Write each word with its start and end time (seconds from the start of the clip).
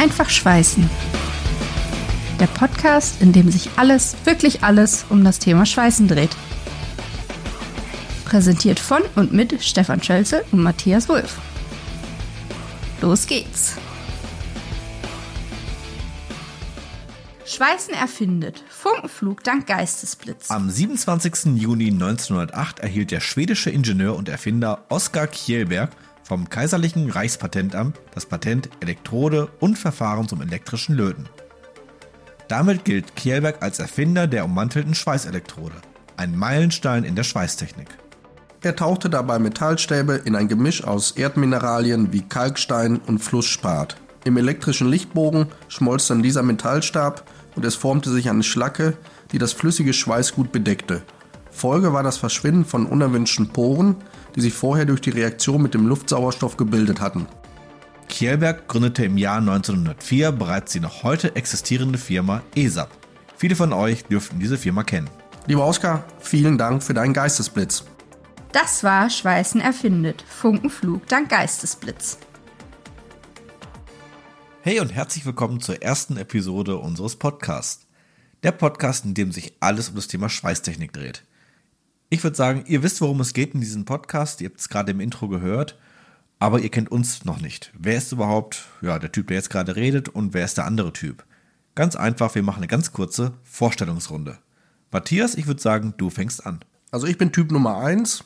Einfach 0.00 0.30
schweißen. 0.30 0.88
Der 2.40 2.46
Podcast, 2.46 3.20
in 3.20 3.34
dem 3.34 3.50
sich 3.50 3.68
alles, 3.76 4.16
wirklich 4.24 4.64
alles 4.64 5.04
um 5.10 5.24
das 5.24 5.40
Thema 5.40 5.66
Schweißen 5.66 6.08
dreht. 6.08 6.30
Präsentiert 8.24 8.80
von 8.80 9.02
und 9.14 9.34
mit 9.34 9.62
Stefan 9.62 10.02
Schölze 10.02 10.42
und 10.52 10.62
Matthias 10.62 11.06
Wulff. 11.10 11.36
Los 13.02 13.26
geht's! 13.26 13.76
Schweißen 17.44 17.92
erfindet. 17.92 18.64
Funkenflug 18.70 19.44
dank 19.44 19.66
Geistesblitz. 19.66 20.50
Am 20.50 20.70
27. 20.70 21.56
Juni 21.56 21.88
1908 21.88 22.78
erhielt 22.78 23.10
der 23.10 23.20
schwedische 23.20 23.68
Ingenieur 23.68 24.16
und 24.16 24.30
Erfinder 24.30 24.82
Oskar 24.88 25.26
Kjellberg 25.26 25.90
vom 26.30 26.48
Kaiserlichen 26.48 27.10
Reichspatentamt 27.10 27.98
das 28.14 28.24
Patent 28.24 28.70
Elektrode 28.78 29.48
und 29.58 29.76
Verfahren 29.76 30.28
zum 30.28 30.40
elektrischen 30.40 30.94
Löten. 30.94 31.28
Damit 32.46 32.84
gilt 32.84 33.16
Kjellberg 33.16 33.60
als 33.64 33.80
Erfinder 33.80 34.28
der 34.28 34.44
ummantelten 34.44 34.94
Schweißelektrode, 34.94 35.74
ein 36.16 36.36
Meilenstein 36.36 37.02
in 37.02 37.16
der 37.16 37.24
Schweißtechnik. 37.24 37.88
Er 38.62 38.76
tauchte 38.76 39.10
dabei 39.10 39.40
Metallstäbe 39.40 40.20
in 40.24 40.36
ein 40.36 40.46
Gemisch 40.46 40.84
aus 40.84 41.10
Erdmineralien 41.10 42.12
wie 42.12 42.22
Kalkstein 42.22 42.98
und 42.98 43.18
Flussspat. 43.18 43.96
Im 44.22 44.36
elektrischen 44.36 44.88
Lichtbogen 44.88 45.46
schmolz 45.66 46.06
dann 46.06 46.22
dieser 46.22 46.44
Metallstab 46.44 47.28
und 47.56 47.64
es 47.64 47.74
formte 47.74 48.08
sich 48.08 48.30
eine 48.30 48.44
Schlacke, 48.44 48.96
die 49.32 49.38
das 49.38 49.52
flüssige 49.52 49.92
Schweißgut 49.92 50.52
bedeckte. 50.52 51.02
Folge 51.50 51.92
war 51.92 52.04
das 52.04 52.18
Verschwinden 52.18 52.64
von 52.64 52.86
unerwünschten 52.86 53.48
Poren, 53.48 53.96
die 54.34 54.40
sich 54.40 54.54
vorher 54.54 54.84
durch 54.84 55.00
die 55.00 55.10
Reaktion 55.10 55.62
mit 55.62 55.74
dem 55.74 55.86
Luftsauerstoff 55.86 56.56
gebildet 56.56 57.00
hatten. 57.00 57.26
Kjellberg 58.08 58.68
gründete 58.68 59.04
im 59.04 59.16
Jahr 59.16 59.38
1904 59.38 60.32
bereits 60.32 60.72
die 60.72 60.80
noch 60.80 61.02
heute 61.02 61.36
existierende 61.36 61.98
Firma 61.98 62.42
ESAP. 62.54 62.90
Viele 63.36 63.56
von 63.56 63.72
euch 63.72 64.04
dürften 64.04 64.38
diese 64.38 64.58
Firma 64.58 64.82
kennen. 64.82 65.08
Lieber 65.46 65.64
Oskar, 65.64 66.04
vielen 66.18 66.58
Dank 66.58 66.82
für 66.82 66.92
deinen 66.92 67.14
Geistesblitz. 67.14 67.84
Das 68.52 68.82
war 68.82 69.08
Schweißen 69.08 69.60
erfindet. 69.60 70.22
Funkenflug 70.28 71.06
dank 71.06 71.30
Geistesblitz. 71.30 72.18
Hey 74.62 74.80
und 74.80 74.92
herzlich 74.92 75.24
willkommen 75.24 75.60
zur 75.60 75.82
ersten 75.82 76.16
Episode 76.16 76.76
unseres 76.76 77.16
Podcasts. 77.16 77.86
Der 78.42 78.52
Podcast, 78.52 79.04
in 79.04 79.14
dem 79.14 79.32
sich 79.32 79.54
alles 79.60 79.88
um 79.88 79.94
das 79.94 80.08
Thema 80.08 80.28
Schweißtechnik 80.28 80.92
dreht. 80.92 81.22
Ich 82.12 82.24
würde 82.24 82.36
sagen, 82.36 82.64
ihr 82.66 82.82
wisst, 82.82 83.00
worum 83.00 83.20
es 83.20 83.34
geht 83.34 83.54
in 83.54 83.60
diesem 83.60 83.84
Podcast. 83.84 84.40
Ihr 84.40 84.48
habt 84.48 84.58
es 84.58 84.68
gerade 84.68 84.90
im 84.90 84.98
Intro 84.98 85.28
gehört, 85.28 85.78
aber 86.40 86.58
ihr 86.58 86.68
kennt 86.68 86.90
uns 86.90 87.24
noch 87.24 87.40
nicht. 87.40 87.72
Wer 87.78 87.98
ist 87.98 88.10
überhaupt 88.10 88.66
ja, 88.82 88.98
der 88.98 89.12
Typ, 89.12 89.28
der 89.28 89.36
jetzt 89.36 89.48
gerade 89.48 89.76
redet 89.76 90.08
und 90.08 90.34
wer 90.34 90.44
ist 90.44 90.58
der 90.58 90.64
andere 90.66 90.92
Typ? 90.92 91.24
Ganz 91.76 91.94
einfach, 91.94 92.34
wir 92.34 92.42
machen 92.42 92.58
eine 92.58 92.66
ganz 92.66 92.92
kurze 92.92 93.34
Vorstellungsrunde. 93.44 94.38
Matthias, 94.90 95.36
ich 95.36 95.46
würde 95.46 95.62
sagen, 95.62 95.94
du 95.98 96.10
fängst 96.10 96.44
an. 96.44 96.58
Also 96.90 97.06
ich 97.06 97.16
bin 97.16 97.30
Typ 97.30 97.52
Nummer 97.52 97.78
1. 97.78 98.24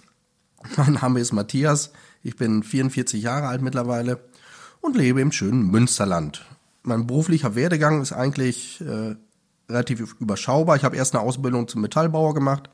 Mein 0.79 0.95
Name 0.95 1.21
ist 1.21 1.33
Matthias. 1.35 1.93
Ich 2.23 2.37
bin 2.37 2.63
44 2.63 3.23
Jahre 3.23 3.49
alt 3.49 3.61
mittlerweile 3.61 4.19
und 4.81 4.97
lebe 4.97 5.21
im 5.21 5.31
schönen 5.31 5.71
Münsterland. 5.71 6.47
Mein 6.85 7.07
beruflicher 7.07 7.55
Werdegang 7.55 8.01
ist 8.01 8.13
eigentlich 8.13 8.81
äh, 8.81 9.15
relativ 9.69 10.17
überschaubar. 10.21 10.77
Ich 10.77 10.85
habe 10.85 10.97
erst 10.97 11.15
eine 11.15 11.23
Ausbildung 11.23 11.69
zum 11.69 11.83
Metallbauer 11.83 12.33
gemacht, 12.33 12.71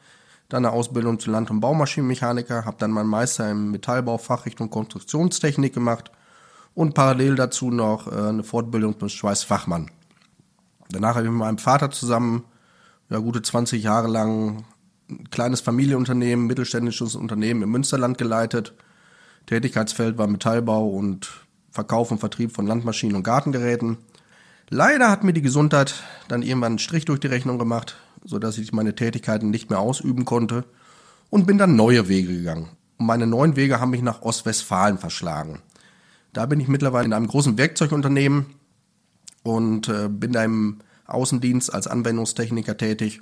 dann 0.51 0.67
eine 0.67 0.75
Ausbildung 0.75 1.19
zu 1.19 1.31
Land- 1.31 1.51
und 1.51 1.61
Baumaschinenmechaniker, 1.61 2.65
habe 2.65 2.77
dann 2.79 2.91
meinen 2.91 3.09
Meister 3.09 3.51
im 3.51 3.71
Metallbau 3.71 4.19
Fachrichtung 4.19 4.69
Konstruktionstechnik 4.69 5.73
gemacht 5.73 6.11
und 6.75 6.95
parallel 6.95 7.37
dazu 7.37 7.71
noch 7.71 8.07
äh, 8.07 8.29
eine 8.29 8.43
Fortbildung 8.43 8.99
zum 8.99 9.09
Schweißfachmann. 9.09 9.91
Danach 10.91 11.15
habe 11.15 11.25
ich 11.25 11.31
mit 11.31 11.39
meinem 11.39 11.59
Vater 11.59 11.91
zusammen 11.91 12.45
ja, 13.09 13.19
gute 13.19 13.43
20 13.43 13.83
Jahre 13.83 14.09
lang 14.09 14.65
ein 15.09 15.31
kleines 15.31 15.61
Familienunternehmen, 15.61 16.47
mittelständisches 16.47 17.15
Unternehmen 17.15 17.63
im 17.63 17.71
Münsterland 17.71 18.19
geleitet. 18.19 18.75
Tätigkeitsfeld 19.47 20.19
war 20.19 20.27
Metallbau 20.27 20.89
und 20.89 21.31
Verkauf 21.71 22.11
und 22.11 22.19
Vertrieb 22.19 22.53
von 22.53 22.67
Landmaschinen 22.67 23.17
und 23.17 23.23
Gartengeräten. 23.23 23.99
Leider 24.69 25.11
hat 25.11 25.25
mir 25.25 25.33
die 25.33 25.43
Gesundheit 25.43 26.03
dann 26.29 26.43
irgendwann 26.43 26.73
einen 26.73 26.79
Strich 26.79 27.05
durch 27.05 27.21
die 27.21 27.27
Rechnung 27.29 27.59
gemacht 27.59 27.97
sodass 28.25 28.59
ich 28.59 28.73
meine 28.73 28.95
Tätigkeiten 28.95 29.51
nicht 29.51 29.71
mehr 29.71 29.79
ausüben 29.79 30.25
konnte 30.25 30.65
und 31.31 31.47
bin 31.47 31.59
dann 31.59 31.77
neue 31.77 32.09
Wege 32.09 32.33
gegangen. 32.33 32.69
Und 32.99 33.07
meine 33.07 33.27
neuen 33.27 33.57
Wege 33.57 33.81
haben 33.81 33.91
mich 33.91 34.03
nach 34.03 34.23
Ostwestfalen 34.23 34.99
verschlagen. 34.99 35.61
Da 36.33 36.47
bin 36.47 36.61
ich 36.61 36.69
mittlerweile 36.69 37.07
in 37.07 37.13
einem 37.13 37.27
großen 37.27 37.59
Werkzeugunternehmen 37.59 38.47
und 39.43 39.89
äh, 39.89 40.09
bin 40.09 40.33
da 40.33 40.45
im 40.45 40.79
Außendienst 41.07 41.73
als 41.73 41.87
Anwendungstechniker 41.87 42.77
tätig 42.77 43.21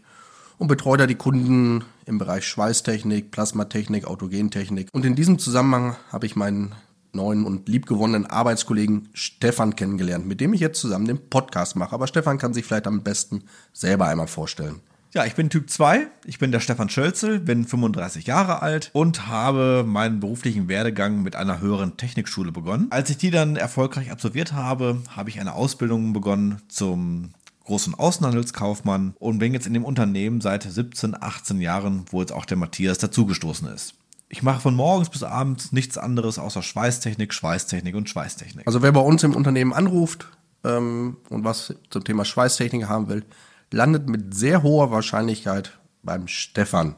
und 0.59 0.69
betreue 0.69 0.99
da 0.99 1.07
die 1.07 1.15
Kunden 1.15 1.85
im 2.05 2.19
Bereich 2.19 2.47
Schweißtechnik, 2.47 3.31
Plasmatechnik, 3.31 4.07
Autogentechnik. 4.07 4.89
Und 4.93 5.05
in 5.05 5.15
diesem 5.15 5.39
Zusammenhang 5.39 5.97
habe 6.11 6.27
ich 6.27 6.37
meinen 6.37 6.75
neuen 7.13 7.45
und 7.45 7.69
liebgewonnenen 7.69 8.27
Arbeitskollegen 8.27 9.09
Stefan 9.15 9.77
kennengelernt, 9.77 10.27
mit 10.27 10.41
dem 10.41 10.53
ich 10.53 10.61
jetzt 10.61 10.81
zusammen 10.81 11.07
den 11.07 11.31
Podcast 11.31 11.77
mache. 11.77 11.95
Aber 11.95 12.07
Stefan 12.07 12.39
kann 12.39 12.53
sich 12.53 12.65
vielleicht 12.65 12.87
am 12.87 13.03
besten 13.03 13.45
selber 13.73 14.07
einmal 14.07 14.27
vorstellen. 14.27 14.81
Ja, 15.15 15.25
ich 15.25 15.35
bin 15.35 15.49
Typ 15.49 15.71
2. 15.71 16.07
Ich 16.27 16.39
bin 16.39 16.53
der 16.53 16.61
Stefan 16.61 16.91
Schölzel, 16.91 17.41
bin 17.41 17.65
35 17.65 18.27
Jahre 18.27 18.61
alt 18.61 18.91
und 18.93 19.27
habe 19.27 19.83
meinen 19.87 20.21
beruflichen 20.21 20.69
Werdegang 20.69 21.23
mit 21.23 21.35
einer 21.35 21.61
höheren 21.61 21.97
Technikschule 21.97 22.53
begonnen. 22.53 22.89
Als 22.91 23.09
ich 23.09 23.17
die 23.17 23.31
dann 23.31 23.57
erfolgreich 23.57 24.11
absolviert 24.11 24.53
habe, 24.53 25.03
habe 25.17 25.31
ich 25.31 25.41
eine 25.41 25.55
Ausbildung 25.55 26.13
begonnen 26.13 26.61
zum 26.69 27.31
großen 27.65 27.95
Außenhandelskaufmann 27.95 29.15
und 29.19 29.39
bin 29.39 29.55
jetzt 29.55 29.67
in 29.67 29.73
dem 29.73 29.87
Unternehmen 29.87 30.43
seit 30.43 30.65
17, 30.65 31.17
18 31.19 31.61
Jahren, 31.63 32.05
wo 32.11 32.21
jetzt 32.21 32.33
auch 32.33 32.45
der 32.45 32.59
Matthias 32.59 32.99
dazugestoßen 32.99 33.67
ist. 33.69 33.95
Ich 34.29 34.43
mache 34.43 34.61
von 34.61 34.75
morgens 34.75 35.09
bis 35.09 35.23
abends 35.23 35.73
nichts 35.73 35.97
anderes 35.97 36.39
außer 36.39 36.63
Schweißtechnik, 36.63 37.33
Schweißtechnik 37.33 37.95
und 37.95 38.11
Schweißtechnik. 38.11 38.67
Also 38.67 38.83
wer 38.83 38.93
bei 38.93 39.01
uns 39.01 39.23
im 39.23 39.35
Unternehmen 39.35 39.73
anruft 39.73 40.29
ähm, 40.65 41.17
und 41.31 41.45
was 41.45 41.75
zum 41.89 42.05
Thema 42.05 42.27
Schweißtechnik 42.27 42.89
haben 42.89 43.09
will, 43.09 43.25
landet 43.71 44.09
mit 44.09 44.35
sehr 44.35 44.63
hoher 44.63 44.91
Wahrscheinlichkeit 44.91 45.79
beim 46.03 46.29
Stefan. 46.29 46.95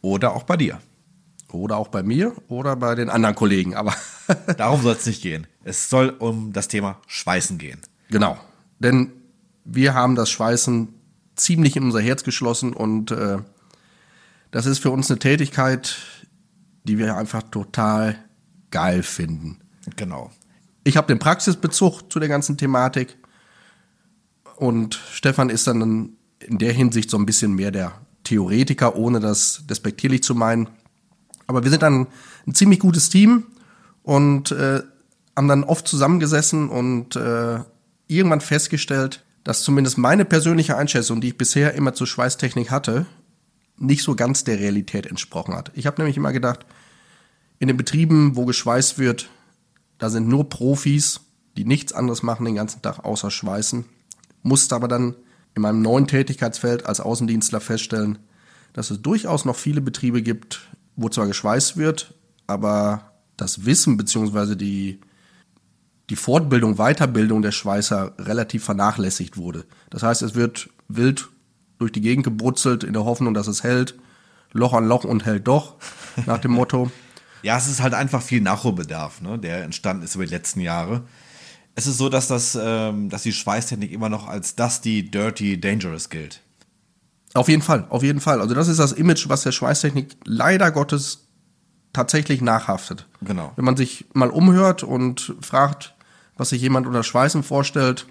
Oder 0.00 0.34
auch 0.34 0.44
bei 0.44 0.56
dir. 0.56 0.80
Oder 1.50 1.76
auch 1.76 1.88
bei 1.88 2.02
mir 2.02 2.34
oder 2.48 2.76
bei 2.76 2.94
den 2.94 3.08
anderen 3.08 3.34
Kollegen. 3.34 3.74
Aber 3.74 3.94
darum 4.56 4.82
soll 4.82 4.94
es 4.94 5.06
nicht 5.06 5.22
gehen. 5.22 5.46
Es 5.64 5.88
soll 5.90 6.10
um 6.10 6.52
das 6.52 6.68
Thema 6.68 7.00
Schweißen 7.06 7.58
gehen. 7.58 7.80
Genau. 8.10 8.38
Denn 8.78 9.12
wir 9.64 9.94
haben 9.94 10.14
das 10.14 10.30
Schweißen 10.30 10.88
ziemlich 11.36 11.76
in 11.76 11.84
unser 11.84 12.00
Herz 12.00 12.24
geschlossen 12.24 12.72
und 12.72 13.10
äh, 13.10 13.38
das 14.50 14.66
ist 14.66 14.78
für 14.78 14.90
uns 14.90 15.10
eine 15.10 15.18
Tätigkeit, 15.18 15.96
die 16.84 16.98
wir 16.98 17.16
einfach 17.16 17.42
total 17.42 18.16
geil 18.70 19.02
finden. 19.02 19.58
Genau. 19.96 20.30
Ich 20.84 20.96
habe 20.96 21.06
den 21.06 21.18
Praxisbezug 21.18 22.10
zu 22.10 22.18
der 22.18 22.28
ganzen 22.28 22.56
Thematik. 22.56 23.17
Und 24.58 25.00
Stefan 25.12 25.50
ist 25.50 25.68
dann 25.68 26.16
in 26.40 26.58
der 26.58 26.72
Hinsicht 26.72 27.10
so 27.10 27.16
ein 27.16 27.26
bisschen 27.26 27.54
mehr 27.54 27.70
der 27.70 27.92
Theoretiker, 28.24 28.96
ohne 28.96 29.20
das 29.20 29.62
despektierlich 29.70 30.24
zu 30.24 30.34
meinen. 30.34 30.68
Aber 31.46 31.62
wir 31.62 31.70
sind 31.70 31.82
dann 31.82 32.08
ein 32.46 32.54
ziemlich 32.54 32.80
gutes 32.80 33.08
Team 33.08 33.44
und 34.02 34.50
äh, 34.50 34.82
haben 35.36 35.48
dann 35.48 35.62
oft 35.62 35.86
zusammengesessen 35.86 36.68
und 36.70 37.14
äh, 37.14 37.60
irgendwann 38.08 38.40
festgestellt, 38.40 39.24
dass 39.44 39.62
zumindest 39.62 39.96
meine 39.96 40.24
persönliche 40.24 40.76
Einschätzung, 40.76 41.20
die 41.20 41.28
ich 41.28 41.38
bisher 41.38 41.74
immer 41.74 41.94
zur 41.94 42.08
Schweißtechnik 42.08 42.72
hatte, 42.72 43.06
nicht 43.76 44.02
so 44.02 44.16
ganz 44.16 44.42
der 44.42 44.58
Realität 44.58 45.06
entsprochen 45.06 45.54
hat. 45.54 45.70
Ich 45.74 45.86
habe 45.86 46.00
nämlich 46.00 46.16
immer 46.16 46.32
gedacht, 46.32 46.66
in 47.60 47.68
den 47.68 47.76
Betrieben, 47.76 48.34
wo 48.34 48.44
geschweißt 48.44 48.98
wird, 48.98 49.30
da 49.98 50.10
sind 50.10 50.28
nur 50.28 50.48
Profis, 50.48 51.20
die 51.56 51.64
nichts 51.64 51.92
anderes 51.92 52.24
machen 52.24 52.44
den 52.44 52.56
ganzen 52.56 52.82
Tag 52.82 53.04
außer 53.04 53.30
schweißen 53.30 53.84
musste 54.48 54.74
aber 54.74 54.88
dann 54.88 55.14
in 55.54 55.62
meinem 55.62 55.82
neuen 55.82 56.06
Tätigkeitsfeld 56.06 56.86
als 56.86 57.00
Außendienstler 57.00 57.60
feststellen, 57.60 58.18
dass 58.72 58.90
es 58.90 59.02
durchaus 59.02 59.44
noch 59.44 59.56
viele 59.56 59.80
Betriebe 59.80 60.22
gibt, 60.22 60.60
wo 60.96 61.08
zwar 61.08 61.26
geschweißt 61.26 61.76
wird, 61.76 62.14
aber 62.46 63.12
das 63.36 63.64
Wissen 63.64 63.96
bzw. 63.96 64.56
die, 64.56 65.00
die 66.10 66.16
Fortbildung, 66.16 66.76
Weiterbildung 66.76 67.42
der 67.42 67.52
Schweißer 67.52 68.14
relativ 68.18 68.64
vernachlässigt 68.64 69.36
wurde. 69.36 69.64
Das 69.90 70.02
heißt, 70.02 70.22
es 70.22 70.34
wird 70.34 70.70
wild 70.88 71.28
durch 71.78 71.92
die 71.92 72.00
Gegend 72.00 72.24
gebrutzelt 72.24 72.82
in 72.82 72.92
der 72.92 73.04
Hoffnung, 73.04 73.34
dass 73.34 73.46
es 73.46 73.62
hält. 73.62 73.96
Loch 74.52 74.72
an 74.72 74.88
Loch 74.88 75.04
und 75.04 75.26
hält 75.26 75.46
doch, 75.46 75.76
nach 76.26 76.38
dem 76.38 76.52
Motto. 76.52 76.90
Ja, 77.44 77.56
es 77.56 77.68
ist 77.68 77.80
halt 77.80 77.94
einfach 77.94 78.20
viel 78.20 78.40
Nachholbedarf, 78.40 79.20
ne, 79.20 79.38
der 79.38 79.62
entstanden 79.62 80.02
ist 80.02 80.16
über 80.16 80.24
die 80.24 80.34
letzten 80.34 80.58
Jahre 80.58 81.04
es 81.78 81.86
ist 81.86 81.98
so, 81.98 82.08
dass, 82.08 82.26
das, 82.26 82.58
ähm, 82.60 83.08
dass 83.08 83.22
die 83.22 83.32
Schweißtechnik 83.32 83.92
immer 83.92 84.08
noch 84.08 84.26
als 84.26 84.56
Dusty, 84.56 85.08
Dirty, 85.08 85.60
Dangerous 85.60 86.10
gilt. 86.10 86.40
Auf 87.34 87.48
jeden 87.48 87.62
Fall, 87.62 87.86
auf 87.88 88.02
jeden 88.02 88.18
Fall. 88.18 88.40
Also 88.40 88.52
das 88.52 88.66
ist 88.66 88.80
das 88.80 88.90
Image, 88.90 89.28
was 89.28 89.44
der 89.44 89.52
Schweißtechnik 89.52 90.16
leider 90.24 90.72
Gottes 90.72 91.28
tatsächlich 91.92 92.40
nachhaftet. 92.40 93.06
Genau. 93.22 93.52
Wenn 93.54 93.64
man 93.64 93.76
sich 93.76 94.06
mal 94.12 94.28
umhört 94.28 94.82
und 94.82 95.36
fragt, 95.40 95.94
was 96.36 96.48
sich 96.48 96.60
jemand 96.60 96.88
unter 96.88 97.04
Schweißen 97.04 97.44
vorstellt. 97.44 98.06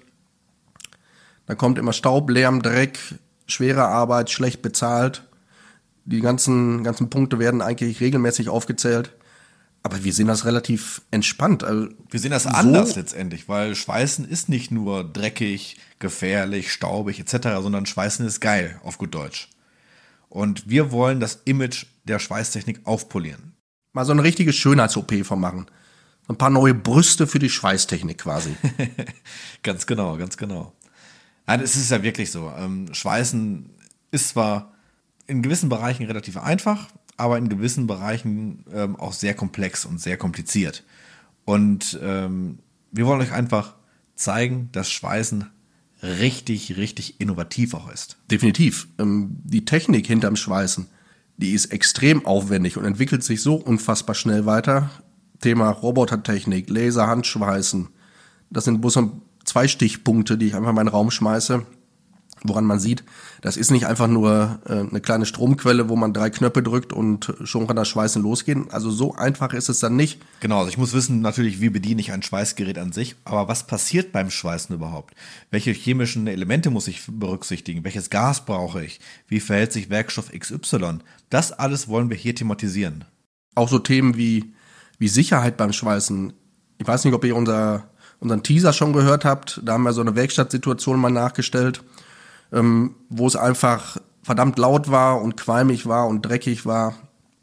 Da 1.44 1.54
kommt 1.54 1.78
immer 1.78 1.92
Staub, 1.92 2.30
Lärm, 2.30 2.62
Dreck, 2.62 2.98
schwere 3.46 3.84
Arbeit, 3.84 4.30
schlecht 4.30 4.62
bezahlt. 4.62 5.24
Die 6.06 6.22
ganzen, 6.22 6.84
ganzen 6.84 7.10
Punkte 7.10 7.38
werden 7.38 7.60
eigentlich 7.60 8.00
regelmäßig 8.00 8.48
aufgezählt. 8.48 9.12
Aber 9.88 10.04
wir 10.04 10.12
sehen 10.12 10.26
das 10.26 10.44
relativ 10.44 11.00
entspannt. 11.10 11.64
Also 11.64 11.88
wir 12.10 12.20
sehen 12.20 12.30
das 12.30 12.42
so 12.42 12.50
anders 12.50 12.94
letztendlich, 12.94 13.48
weil 13.48 13.74
Schweißen 13.74 14.28
ist 14.28 14.50
nicht 14.50 14.70
nur 14.70 15.02
dreckig, 15.02 15.78
gefährlich, 15.98 16.70
staubig 16.70 17.18
etc., 17.18 17.48
sondern 17.62 17.86
Schweißen 17.86 18.26
ist 18.26 18.40
geil, 18.40 18.78
auf 18.84 18.98
gut 18.98 19.14
Deutsch. 19.14 19.48
Und 20.28 20.68
wir 20.68 20.92
wollen 20.92 21.20
das 21.20 21.40
Image 21.46 21.86
der 22.04 22.18
Schweißtechnik 22.18 22.82
aufpolieren. 22.84 23.54
Mal 23.94 24.04
so 24.04 24.12
eine 24.12 24.24
richtige 24.24 24.52
Schönheits-OP 24.52 25.24
von 25.24 25.40
machen. 25.40 25.64
Ein 26.28 26.36
paar 26.36 26.50
neue 26.50 26.74
Brüste 26.74 27.26
für 27.26 27.38
die 27.38 27.48
Schweißtechnik 27.48 28.18
quasi. 28.18 28.54
ganz 29.62 29.86
genau, 29.86 30.18
ganz 30.18 30.36
genau. 30.36 30.74
Nein, 31.46 31.62
es 31.62 31.76
ist 31.76 31.90
ja 31.90 32.02
wirklich 32.02 32.30
so. 32.30 32.52
Ähm, 32.58 32.92
Schweißen 32.92 33.70
ist 34.10 34.28
zwar 34.28 34.74
in 35.26 35.40
gewissen 35.40 35.70
Bereichen 35.70 36.04
relativ 36.04 36.36
einfach, 36.36 36.88
aber 37.18 37.36
in 37.36 37.48
gewissen 37.48 37.86
Bereichen 37.86 38.64
ähm, 38.72 38.96
auch 38.96 39.12
sehr 39.12 39.34
komplex 39.34 39.84
und 39.84 40.00
sehr 40.00 40.16
kompliziert. 40.16 40.84
Und 41.44 41.98
ähm, 42.02 42.60
wir 42.90 43.06
wollen 43.06 43.20
euch 43.20 43.32
einfach 43.32 43.74
zeigen, 44.14 44.70
dass 44.72 44.90
Schweißen 44.90 45.50
richtig, 46.02 46.76
richtig 46.76 47.20
innovativ 47.20 47.74
auch 47.74 47.90
ist. 47.90 48.16
Definitiv. 48.30 48.88
Ähm, 48.98 49.36
die 49.44 49.64
Technik 49.64 50.06
hinterm 50.06 50.36
Schweißen, 50.36 50.86
die 51.36 51.52
ist 51.52 51.66
extrem 51.66 52.24
aufwendig 52.24 52.76
und 52.76 52.84
entwickelt 52.84 53.24
sich 53.24 53.42
so 53.42 53.56
unfassbar 53.56 54.14
schnell 54.14 54.46
weiter. 54.46 54.90
Thema 55.40 55.70
Robotertechnik, 55.70 56.68
Laser, 56.68 57.06
Handschweißen. 57.06 57.88
Das 58.50 58.64
sind 58.64 58.80
bloß 58.80 58.98
zwei 59.44 59.68
Stichpunkte, 59.68 60.36
die 60.36 60.46
ich 60.46 60.54
einfach 60.54 60.70
in 60.70 60.76
meinen 60.76 60.88
Raum 60.88 61.10
schmeiße, 61.10 61.64
woran 62.44 62.64
man 62.64 62.78
sieht, 62.78 63.04
das 63.40 63.56
ist 63.56 63.70
nicht 63.70 63.86
einfach 63.86 64.06
nur 64.06 64.60
äh, 64.66 64.72
eine 64.72 65.00
kleine 65.00 65.26
Stromquelle, 65.26 65.88
wo 65.88 65.96
man 65.96 66.12
drei 66.12 66.30
Knöpfe 66.30 66.62
drückt 66.62 66.92
und 66.92 67.34
schon 67.44 67.66
kann 67.66 67.76
das 67.76 67.88
Schweißen 67.88 68.22
losgehen. 68.22 68.70
Also 68.70 68.90
so 68.90 69.14
einfach 69.14 69.52
ist 69.52 69.68
es 69.68 69.80
dann 69.80 69.96
nicht. 69.96 70.20
Genau, 70.40 70.58
also 70.58 70.68
ich 70.68 70.78
muss 70.78 70.92
wissen 70.92 71.20
natürlich, 71.20 71.60
wie 71.60 71.70
bediene 71.70 72.00
ich 72.00 72.12
ein 72.12 72.22
Schweißgerät 72.22 72.78
an 72.78 72.92
sich, 72.92 73.16
aber 73.24 73.48
was 73.48 73.66
passiert 73.66 74.12
beim 74.12 74.30
Schweißen 74.30 74.74
überhaupt? 74.74 75.14
Welche 75.50 75.72
chemischen 75.72 76.26
Elemente 76.26 76.70
muss 76.70 76.88
ich 76.88 77.02
berücksichtigen? 77.06 77.84
Welches 77.84 78.10
Gas 78.10 78.44
brauche 78.44 78.84
ich? 78.84 79.00
Wie 79.26 79.40
verhält 79.40 79.72
sich 79.72 79.90
Werkstoff 79.90 80.30
XY? 80.32 80.98
Das 81.30 81.52
alles 81.52 81.88
wollen 81.88 82.10
wir 82.10 82.16
hier 82.16 82.34
thematisieren. 82.34 83.04
Auch 83.54 83.68
so 83.68 83.78
Themen 83.78 84.16
wie, 84.16 84.52
wie 84.98 85.08
Sicherheit 85.08 85.56
beim 85.56 85.72
Schweißen. 85.72 86.32
Ich 86.78 86.86
weiß 86.86 87.04
nicht, 87.04 87.14
ob 87.14 87.24
ihr 87.24 87.34
unser, 87.34 87.88
unseren 88.20 88.42
Teaser 88.42 88.72
schon 88.72 88.92
gehört 88.92 89.24
habt. 89.24 89.60
Da 89.64 89.72
haben 89.72 89.82
wir 89.82 89.92
so 89.92 90.00
eine 90.00 90.14
Werkstattsituation 90.14 90.98
mal 90.98 91.10
nachgestellt 91.10 91.82
ähm, 92.52 92.94
wo 93.08 93.26
es 93.26 93.36
einfach 93.36 93.98
verdammt 94.22 94.58
laut 94.58 94.90
war 94.90 95.20
und 95.20 95.36
qualmig 95.36 95.86
war 95.86 96.06
und 96.06 96.22
dreckig 96.22 96.66
war. 96.66 96.94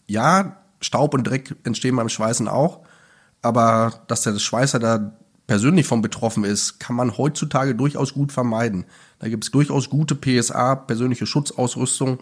Ja, 0.08 0.58
Staub 0.82 1.14
und 1.14 1.26
Dreck 1.26 1.56
entstehen 1.64 1.96
beim 1.96 2.10
Schweißen 2.10 2.48
auch, 2.48 2.82
aber 3.42 4.04
dass 4.08 4.22
der 4.22 4.38
Schweißer 4.38 4.80
da 4.80 5.14
persönlich 5.48 5.88
von 5.88 6.02
betroffen 6.02 6.44
ist, 6.44 6.80
kann 6.80 6.96
man 6.96 7.18
heutzutage 7.18 7.76
durchaus 7.76 8.14
gut 8.14 8.32
vermeiden. 8.32 8.86
Da 9.20 9.30
gibt 9.30 9.44
es 9.44 9.52
durchaus 9.52 9.90
gute 9.90 10.16
PSA, 10.16 10.76
persönliche 10.76 11.26
Schutzausrüstung 11.26 12.20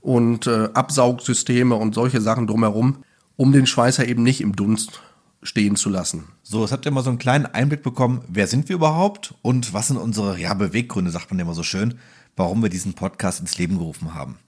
und 0.00 0.46
äh, 0.46 0.68
Absaugsysteme 0.74 1.74
und 1.74 1.94
solche 1.94 2.20
Sachen 2.20 2.46
drumherum, 2.46 3.04
um 3.36 3.52
den 3.52 3.66
Schweißer 3.66 4.06
eben 4.06 4.22
nicht 4.22 4.40
im 4.40 4.54
Dunst 4.54 5.00
stehen 5.42 5.76
zu 5.76 5.90
lassen. 5.90 6.24
So, 6.42 6.64
es 6.64 6.72
habt 6.72 6.86
ihr 6.86 6.92
mal 6.92 7.02
so 7.02 7.10
einen 7.10 7.18
kleinen 7.18 7.46
Einblick 7.46 7.82
bekommen, 7.82 8.22
wer 8.28 8.46
sind 8.46 8.68
wir 8.68 8.76
überhaupt 8.76 9.34
und 9.42 9.74
was 9.74 9.88
sind 9.88 9.96
unsere 9.96 10.38
ja, 10.38 10.54
Beweggründe, 10.54 11.10
sagt 11.10 11.30
man 11.30 11.40
immer 11.40 11.54
so 11.54 11.62
schön, 11.62 11.98
warum 12.36 12.62
wir 12.62 12.68
diesen 12.68 12.94
Podcast 12.94 13.40
ins 13.40 13.58
Leben 13.58 13.78
gerufen 13.78 14.14
haben. 14.14 14.38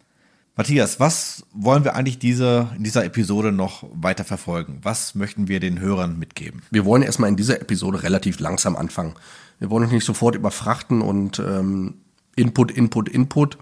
Matthias, 0.57 1.01
was 1.01 1.45
wollen 1.53 1.83
wir 1.83 1.97
eigentlich 1.97 2.21
diese, 2.21 2.69
in 2.77 2.85
dieser 2.85 3.05
Episode 3.05 3.51
noch 3.51 3.85
weiter 3.93 4.25
verfolgen? 4.25 4.79
Was 4.83 5.17
möchten 5.17 5.49
wir 5.49 5.59
den 5.59 5.81
Hörern 5.81 6.17
mitgeben? 6.17 6.63
Wir 6.71 6.85
wollen 6.85 7.03
erstmal 7.03 7.29
in 7.29 7.37
dieser 7.37 7.61
Episode 7.61 8.05
relativ 8.05 8.39
langsam 8.39 8.77
anfangen. 8.77 9.15
Wir 9.59 9.71
wollen 9.71 9.85
uns 9.85 9.93
nicht 9.93 10.05
sofort 10.05 10.37
überfrachten 10.37 11.03
und 11.03 11.41
ähm, 11.41 11.95
Input, 12.37 12.71
Input, 12.71 13.09
Input. 13.09 13.59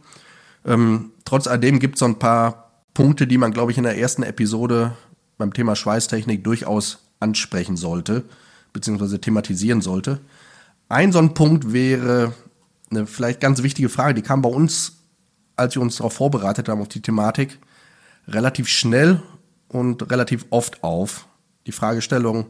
Ähm, 0.66 1.12
trotz 1.24 1.46
alledem 1.46 1.78
gibt 1.78 1.94
es 1.94 2.00
so 2.00 2.04
ein 2.04 2.18
paar 2.18 2.72
Punkte, 2.92 3.26
die 3.26 3.38
man, 3.38 3.52
glaube 3.52 3.72
ich, 3.72 3.78
in 3.78 3.84
der 3.84 3.96
ersten 3.96 4.22
Episode 4.22 4.94
beim 5.38 5.54
Thema 5.54 5.74
Schweißtechnik 5.76 6.44
durchaus 6.44 6.98
ansprechen 7.22 7.76
sollte, 7.76 8.24
beziehungsweise 8.72 9.20
thematisieren 9.20 9.80
sollte. 9.80 10.20
Ein 10.88 11.12
so 11.12 11.18
ein 11.18 11.34
Punkt 11.34 11.72
wäre 11.72 12.34
eine 12.90 13.06
vielleicht 13.06 13.40
ganz 13.40 13.62
wichtige 13.62 13.88
Frage, 13.88 14.14
die 14.14 14.22
kam 14.22 14.42
bei 14.42 14.50
uns, 14.50 14.98
als 15.56 15.74
wir 15.74 15.82
uns 15.82 15.96
darauf 15.96 16.12
vorbereitet 16.12 16.68
haben, 16.68 16.82
auf 16.82 16.88
die 16.88 17.00
Thematik, 17.00 17.58
relativ 18.28 18.68
schnell 18.68 19.22
und 19.68 20.10
relativ 20.10 20.46
oft 20.50 20.82
auf. 20.84 21.26
Die 21.66 21.72
Fragestellung, 21.72 22.46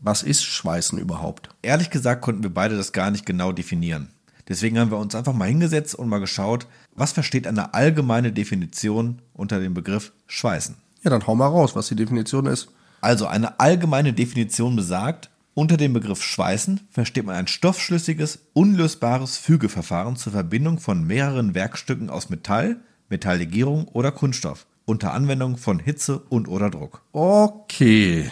was 0.00 0.22
ist 0.22 0.42
Schweißen 0.42 0.98
überhaupt? 0.98 1.50
Ehrlich 1.62 1.90
gesagt 1.90 2.22
konnten 2.22 2.42
wir 2.42 2.52
beide 2.52 2.76
das 2.76 2.92
gar 2.92 3.10
nicht 3.10 3.26
genau 3.26 3.52
definieren. 3.52 4.08
Deswegen 4.48 4.78
haben 4.78 4.90
wir 4.90 4.98
uns 4.98 5.14
einfach 5.14 5.32
mal 5.32 5.48
hingesetzt 5.48 5.94
und 5.94 6.08
mal 6.08 6.18
geschaut, 6.18 6.66
was 6.94 7.12
versteht 7.12 7.46
eine 7.46 7.72
allgemeine 7.72 8.32
Definition 8.32 9.22
unter 9.32 9.60
dem 9.60 9.72
Begriff 9.72 10.12
Schweißen. 10.26 10.76
Ja, 11.02 11.10
dann 11.10 11.26
hau 11.26 11.34
mal 11.34 11.46
raus, 11.46 11.74
was 11.74 11.88
die 11.88 11.96
Definition 11.96 12.46
ist. 12.46 12.68
Also 13.04 13.26
eine 13.26 13.60
allgemeine 13.60 14.14
Definition 14.14 14.76
besagt, 14.76 15.28
unter 15.52 15.76
dem 15.76 15.92
Begriff 15.92 16.22
Schweißen 16.22 16.80
versteht 16.90 17.26
man 17.26 17.36
ein 17.36 17.46
stoffschlüssiges, 17.46 18.38
unlösbares 18.54 19.36
Fügeverfahren 19.36 20.16
zur 20.16 20.32
Verbindung 20.32 20.78
von 20.78 21.06
mehreren 21.06 21.54
Werkstücken 21.54 22.08
aus 22.08 22.30
Metall, 22.30 22.78
Metalllegierung 23.10 23.88
oder 23.88 24.10
Kunststoff 24.10 24.64
unter 24.86 25.12
Anwendung 25.12 25.58
von 25.58 25.80
Hitze 25.80 26.18
und 26.30 26.48
oder 26.48 26.70
Druck. 26.70 27.02
Okay. 27.12 28.30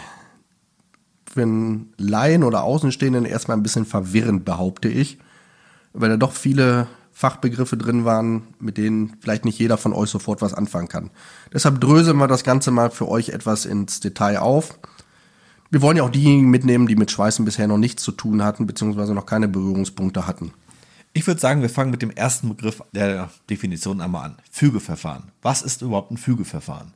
Wenn 1.35 1.93
Laien 1.97 2.41
oder 2.41 2.63
Außenstehenden 2.63 3.25
erstmal 3.25 3.57
ein 3.57 3.63
bisschen 3.63 3.85
verwirrend, 3.85 4.43
behaupte 4.43 4.87
ich, 4.89 5.19
weil 5.93 6.09
da 6.09 6.17
doch 6.17 6.31
viele 6.31 6.87
Fachbegriffe 7.13 7.77
drin 7.77 8.05
waren, 8.05 8.47
mit 8.59 8.77
denen 8.77 9.15
vielleicht 9.21 9.45
nicht 9.45 9.59
jeder 9.59 9.77
von 9.77 9.93
euch 9.93 10.09
sofort 10.09 10.41
was 10.41 10.53
anfangen 10.53 10.89
kann. 10.89 11.11
Deshalb 11.53 11.79
dröseln 11.79 12.17
wir 12.17 12.27
das 12.27 12.43
Ganze 12.43 12.71
mal 12.71 12.89
für 12.89 13.07
euch 13.07 13.29
etwas 13.29 13.65
ins 13.65 13.99
Detail 13.99 14.39
auf. 14.39 14.79
Wir 15.69 15.81
wollen 15.81 15.97
ja 15.97 16.03
auch 16.03 16.09
diejenigen 16.09 16.49
mitnehmen, 16.49 16.87
die 16.87 16.95
mit 16.95 17.11
Schweißen 17.11 17.45
bisher 17.45 17.67
noch 17.67 17.77
nichts 17.77 18.03
zu 18.03 18.11
tun 18.11 18.43
hatten, 18.43 18.67
beziehungsweise 18.67 19.13
noch 19.13 19.27
keine 19.27 19.47
Berührungspunkte 19.47 20.27
hatten. 20.27 20.53
Ich 21.13 21.27
würde 21.27 21.39
sagen, 21.39 21.61
wir 21.61 21.69
fangen 21.69 21.91
mit 21.91 22.01
dem 22.01 22.09
ersten 22.09 22.49
Begriff 22.49 22.81
der 22.91 23.29
Definition 23.47 24.01
einmal 24.01 24.25
an. 24.25 24.37
Fügeverfahren. 24.51 25.31
Was 25.43 25.61
ist 25.61 25.83
überhaupt 25.83 26.11
ein 26.11 26.17
Fügeverfahren? 26.17 26.93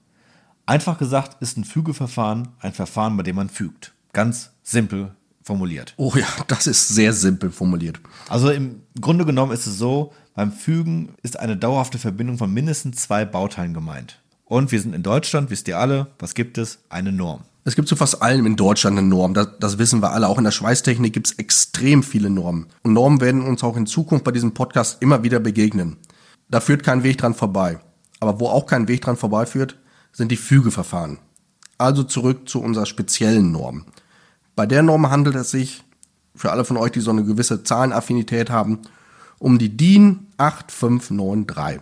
Einfach 0.65 0.97
gesagt 0.97 1.41
ist 1.41 1.57
ein 1.57 1.63
Fügeverfahren 1.63 2.49
ein 2.59 2.73
Verfahren, 2.73 3.15
bei 3.15 3.23
dem 3.23 3.35
man 3.35 3.49
fügt. 3.49 3.93
Ganz 4.13 4.51
simpel 4.63 5.11
formuliert. 5.47 5.95
Oh 5.97 6.13
ja, 6.15 6.27
das 6.47 6.67
ist 6.67 6.89
sehr 6.89 7.13
simpel 7.13 7.49
formuliert. 7.49 7.99
Also 8.29 8.51
im 8.51 8.83
Grunde 9.01 9.25
genommen 9.25 9.51
ist 9.51 9.65
es 9.65 9.77
so, 9.79 10.13
beim 10.35 10.51
Fügen 10.51 11.15
ist 11.23 11.39
eine 11.39 11.57
dauerhafte 11.57 11.97
Verbindung 11.97 12.37
von 12.37 12.53
mindestens 12.53 12.97
zwei 12.97 13.25
Bauteilen 13.25 13.73
gemeint. 13.73 14.19
Und 14.45 14.71
wir 14.71 14.79
sind 14.79 14.93
in 14.93 15.03
Deutschland, 15.03 15.49
wisst 15.49 15.67
ihr 15.67 15.79
alle, 15.79 16.07
was 16.19 16.35
gibt 16.35 16.57
es? 16.57 16.79
Eine 16.89 17.11
Norm. 17.11 17.41
Es 17.65 17.75
gibt 17.75 17.89
zu 17.89 17.97
fast 17.97 18.21
allem 18.21 18.45
in 18.45 18.55
Deutschland 18.55 18.97
eine 18.97 19.07
Norm. 19.07 19.33
Das, 19.33 19.47
das 19.59 19.77
wissen 19.77 20.01
wir 20.01 20.11
alle. 20.11 20.27
Auch 20.27 20.37
in 20.37 20.45
der 20.45 20.51
Schweißtechnik 20.51 21.11
gibt 21.11 21.27
es 21.27 21.33
extrem 21.33 22.01
viele 22.01 22.29
Normen. 22.29 22.67
Und 22.83 22.93
Normen 22.93 23.19
werden 23.19 23.41
uns 23.41 23.61
auch 23.63 23.75
in 23.75 23.87
Zukunft 23.87 24.23
bei 24.23 24.31
diesem 24.31 24.53
Podcast 24.53 25.01
immer 25.01 25.23
wieder 25.23 25.39
begegnen. 25.39 25.97
Da 26.49 26.61
führt 26.61 26.83
kein 26.83 27.03
Weg 27.03 27.17
dran 27.17 27.33
vorbei. 27.33 27.79
Aber 28.21 28.39
wo 28.39 28.47
auch 28.47 28.67
kein 28.67 28.87
Weg 28.87 29.01
dran 29.01 29.17
vorbeiführt, 29.17 29.77
sind 30.13 30.31
die 30.31 30.37
Fügeverfahren. 30.37 31.19
Also 31.77 32.03
zurück 32.03 32.47
zu 32.47 32.61
unserer 32.61 32.85
speziellen 32.85 33.51
Norm. 33.51 33.85
Bei 34.57 34.65
der 34.65 34.81
Norm 34.81 35.11
handelt 35.11 35.35
es 35.35 35.51
sich, 35.51 35.83
für 36.35 36.51
alle 36.51 36.65
von 36.65 36.77
euch, 36.77 36.91
die 36.91 36.99
so 36.99 37.11
eine 37.11 37.23
gewisse 37.23 37.63
Zahlenaffinität 37.63 38.49
haben, 38.49 38.79
um 39.37 39.59
die 39.59 39.77
DIN 39.77 40.25
8593. 40.37 41.79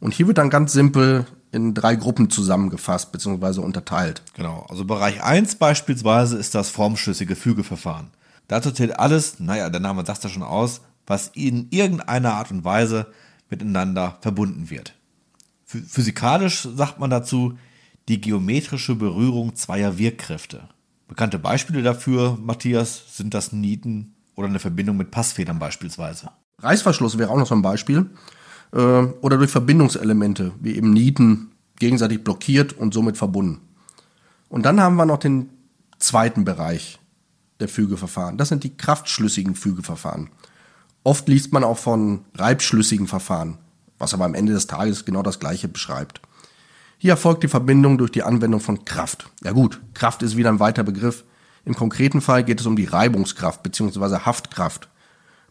Und 0.00 0.12
hier 0.12 0.26
wird 0.26 0.38
dann 0.38 0.50
ganz 0.50 0.72
simpel 0.72 1.26
in 1.52 1.72
drei 1.72 1.94
Gruppen 1.94 2.28
zusammengefasst 2.28 3.12
bzw. 3.12 3.60
unterteilt. 3.60 4.22
Genau, 4.34 4.66
also 4.68 4.84
Bereich 4.84 5.22
1 5.22 5.54
beispielsweise 5.54 6.36
ist 6.36 6.56
das 6.56 6.68
formschlüssige 6.68 7.36
Fügeverfahren. 7.36 8.08
Dazu 8.48 8.72
zählt 8.72 8.98
alles, 8.98 9.38
naja, 9.38 9.70
der 9.70 9.80
Name 9.80 10.04
sagt 10.04 10.24
das 10.24 10.32
schon 10.32 10.42
aus, 10.42 10.80
was 11.06 11.28
in 11.28 11.68
irgendeiner 11.70 12.34
Art 12.34 12.50
und 12.50 12.64
Weise 12.64 13.06
miteinander 13.50 14.18
verbunden 14.20 14.68
wird. 14.68 14.94
Physikalisch 15.64 16.66
sagt 16.74 16.98
man 16.98 17.10
dazu 17.10 17.56
die 18.08 18.20
geometrische 18.20 18.96
Berührung 18.96 19.54
zweier 19.54 19.96
Wirkkräfte. 19.96 20.68
Bekannte 21.08 21.38
Beispiele 21.38 21.82
dafür, 21.82 22.36
Matthias, 22.40 23.16
sind 23.16 23.34
das 23.34 23.52
Nieten 23.52 24.14
oder 24.34 24.48
eine 24.48 24.58
Verbindung 24.58 24.96
mit 24.96 25.10
Passfedern 25.10 25.58
beispielsweise. 25.58 26.30
Reißverschluss 26.58 27.18
wäre 27.18 27.30
auch 27.30 27.36
noch 27.38 27.46
so 27.46 27.54
ein 27.54 27.62
Beispiel. 27.62 28.10
Äh, 28.72 28.78
oder 28.78 29.38
durch 29.38 29.50
Verbindungselemente, 29.50 30.52
wie 30.60 30.74
eben 30.76 30.92
Nieten, 30.92 31.52
gegenseitig 31.78 32.24
blockiert 32.24 32.72
und 32.72 32.92
somit 32.92 33.16
verbunden. 33.16 33.60
Und 34.48 34.64
dann 34.64 34.80
haben 34.80 34.96
wir 34.96 35.06
noch 35.06 35.18
den 35.18 35.50
zweiten 35.98 36.44
Bereich. 36.44 36.98
der 37.60 37.68
Fügeverfahren. 37.68 38.36
Das 38.36 38.50
sind 38.50 38.64
die 38.64 38.76
kraftschlüssigen 38.76 39.54
Fügeverfahren. 39.54 40.28
Oft 41.04 41.28
liest 41.28 41.52
man 41.52 41.64
auch 41.64 41.78
von 41.78 42.24
reibschlüssigen 42.34 43.06
Verfahren, 43.06 43.58
was 43.98 44.12
aber 44.12 44.24
am 44.24 44.34
Ende 44.34 44.52
des 44.52 44.66
Tages 44.66 45.04
genau 45.04 45.22
das 45.22 45.40
gleiche 45.40 45.68
beschreibt. 45.68 46.20
Hier 46.98 47.12
erfolgt 47.12 47.42
die 47.42 47.48
Verbindung 47.48 47.98
durch 47.98 48.10
die 48.10 48.22
Anwendung 48.22 48.60
von 48.60 48.84
Kraft. 48.84 49.30
Ja 49.44 49.52
gut, 49.52 49.80
Kraft 49.94 50.22
ist 50.22 50.36
wieder 50.36 50.50
ein 50.50 50.60
weiter 50.60 50.82
Begriff. 50.82 51.24
Im 51.64 51.74
konkreten 51.74 52.20
Fall 52.20 52.44
geht 52.44 52.60
es 52.60 52.66
um 52.66 52.76
die 52.76 52.84
Reibungskraft 52.84 53.62
bzw. 53.62 54.20
Haftkraft. 54.20 54.88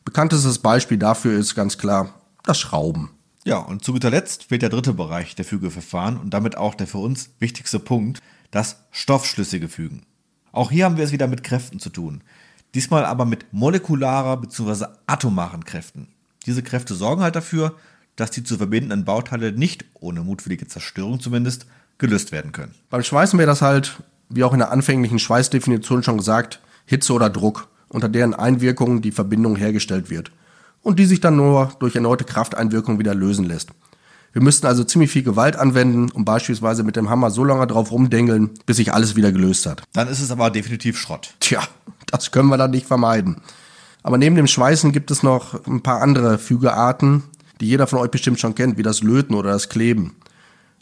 Bekanntestes 0.04 0.60
Beispiel 0.60 0.98
dafür 0.98 1.38
ist 1.38 1.56
ganz 1.56 1.78
klar 1.78 2.22
das 2.44 2.60
Schrauben. 2.60 3.12
Ja, 3.44 3.58
und 3.58 3.84
zu 3.84 3.94
guter 3.94 4.10
Letzt 4.10 4.46
fehlt 4.46 4.64
der 4.64 4.70
dritte 4.70 4.94
Bereich 4.94 5.36
der 5.36 5.46
Fügeverfahren 5.46 6.18
und 6.18 6.34
damit 6.34 6.58
auch 6.58 6.74
der 6.74 6.88
für 6.88 6.98
uns 6.98 7.30
wichtigste 7.40 7.80
Punkt, 7.80 8.22
das 8.50 8.78
stoffschlüssige 8.92 9.68
Fügen. 9.70 10.06
Auch 10.52 10.72
hier 10.72 10.86
haben 10.86 10.98
wir 10.98 11.04
es 11.04 11.12
wieder 11.12 11.28
mit 11.28 11.44
Kräften 11.44 11.80
zu 11.80 11.90
tun. 11.90 12.24
Diesmal 12.74 13.06
aber 13.06 13.25
mit 13.25 13.46
molekularer 13.52 14.38
bzw. 14.38 14.86
atomaren 15.06 15.64
Kräften. 15.64 16.08
Diese 16.46 16.64
Kräfte 16.64 16.96
sorgen 16.96 17.22
halt 17.22 17.36
dafür, 17.36 17.75
dass 18.15 18.31
die 18.31 18.43
zu 18.43 18.57
verbindenden 18.57 19.05
Bauteile 19.05 19.51
nicht, 19.51 19.86
ohne 19.93 20.22
mutwillige 20.22 20.67
Zerstörung 20.67 21.19
zumindest, 21.19 21.65
gelöst 21.98 22.31
werden 22.31 22.51
können. 22.51 22.74
Beim 22.89 23.03
Schweißen 23.03 23.38
wäre 23.39 23.48
das 23.48 23.62
halt, 23.62 23.98
wie 24.29 24.43
auch 24.43 24.53
in 24.53 24.60
der 24.60 24.72
anfänglichen 24.72 25.19
Schweißdefinition 25.19 26.03
schon 26.03 26.17
gesagt, 26.17 26.60
Hitze 26.86 27.13
oder 27.13 27.29
Druck, 27.29 27.67
unter 27.89 28.10
deren 28.10 28.34
Einwirkung 28.34 29.01
die 29.01 29.12
Verbindung 29.12 29.55
hergestellt 29.55 30.10
wird 30.10 30.31
und 30.81 31.00
die 31.00 31.05
sich 31.05 31.19
dann 31.19 31.36
nur 31.36 31.72
durch 31.79 31.95
erneute 31.95 32.25
Krafteinwirkung 32.25 33.00
wieder 33.00 33.15
lösen 33.15 33.45
lässt. 33.45 33.69
Wir 34.34 34.43
müssten 34.43 34.67
also 34.67 34.84
ziemlich 34.84 35.10
viel 35.10 35.24
Gewalt 35.24 35.55
anwenden 35.55 36.12
und 36.12 36.25
beispielsweise 36.25 36.84
mit 36.84 36.95
dem 36.95 37.10
Hammer 37.10 37.31
so 37.31 37.43
lange 37.43 37.65
drauf 37.67 37.91
rumdengeln, 37.91 38.51
bis 38.65 38.77
sich 38.77 38.93
alles 38.93 39.15
wieder 39.15 39.31
gelöst 39.31 39.65
hat. 39.65 39.81
Dann 39.93 40.10
ist 40.10 40.22
es 40.22 40.29
aber 40.29 40.51
definitiv 40.51 41.00
Schrott. 41.00 41.34
Tja, 41.39 41.62
das 42.07 42.31
können 42.31 42.50
wir 42.50 42.57
dann 42.57 42.72
nicht 42.72 42.86
vermeiden. 42.86 43.41
Aber 44.03 44.17
neben 44.17 44.36
dem 44.36 44.45
Schweißen 44.45 44.91
gibt 44.91 45.10
es 45.10 45.24
noch 45.24 45.65
ein 45.65 45.81
paar 45.81 46.01
andere 46.01 46.38
Fügearten, 46.38 47.24
die 47.62 47.68
jeder 47.68 47.88
von 47.88 48.00
euch 48.00 48.12
bestimmt 48.12 48.40
schon 48.40 48.56
kennt, 48.56 48.78
wie 48.78 48.84
das 48.84 49.04
Löten 49.04 49.34
oder 49.34 49.52
das 49.52 49.70
Kleben. 49.70 50.16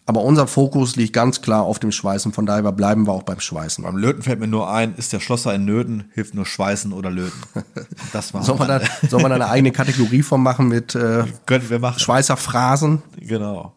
Aber 0.06 0.22
unser 0.22 0.48
Fokus 0.48 0.98
liegt 0.98 1.14
ganz 1.14 1.42
klar 1.42 1.64
auf 1.64 1.80
dem 1.80 1.94
Schweißen, 1.94 2.34
von 2.34 2.46
daher 2.46 2.70
bleiben 2.74 3.08
wir 3.08 3.14
auch 3.14 3.24
beim 3.24 3.40
Schweißen. 3.40 3.86
Beim 3.86 3.96
Löten 3.96 4.22
fällt 4.22 4.40
mir 4.40 4.48
nur 4.48 4.70
ein, 4.70 4.96
ist 4.96 5.14
der 5.14 5.22
Schlosser 5.22 5.56
in 5.56 5.64
Nöten, 5.64 6.06
hilft 6.14 6.34
nur 6.34 6.46
Schweißen 6.46 6.92
oder 6.92 7.10
Löten. 7.10 7.42
Das 8.12 8.34
war 8.34 8.44
soll, 8.44 8.58
man 8.58 8.68
da, 8.68 8.82
soll 9.10 9.22
man 9.22 9.30
da 9.30 9.36
eine 9.36 9.50
eigene 9.50 9.72
Kategorie 9.72 10.24
von 10.24 10.44
machen 10.44 10.68
mit 10.68 10.94
äh, 10.94 11.24
Könnten 11.46 11.70
wir 11.70 11.80
machen. 11.80 12.00
Schweißerphrasen? 12.00 13.02
Genau. 13.18 13.74